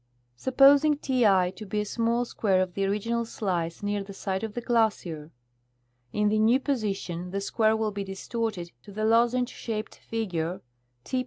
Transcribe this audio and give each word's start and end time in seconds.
Supposing 0.35 0.97
T 0.97 1.27
i 1.27 1.51
to 1.55 1.63
be 1.63 1.81
a 1.81 1.85
small 1.85 2.25
square 2.25 2.59
of 2.59 2.73
the 2.73 2.85
original 2.87 3.23
slice 3.23 3.83
near 3.83 4.03
the 4.03 4.15
side 4.15 4.43
of 4.43 4.55
the 4.55 4.59
glacier; 4.61 5.29
in 6.11 6.29
the 6.29 6.39
new 6.39 6.59
position 6.59 7.29
the 7.29 7.39
square 7.39 7.77
will 7.77 7.91
be 7.91 8.03
distorted 8.03 8.71
to 8.81 8.91
the 8.91 9.05
lozenge 9.05 9.49
shaped 9.49 9.93
figure 9.97 10.63
T^ 11.05 11.19
l^. 11.19 11.19